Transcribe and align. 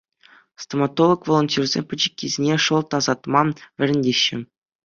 Стоматолог-волонтерсем 0.63 1.83
пӗчӗккисене 1.91 2.55
шӑл 2.65 2.81
тасатма 2.95 3.41
вӗрентеҫҫӗ. 3.77 4.39